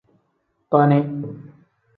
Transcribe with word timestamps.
Koni. 0.71 0.99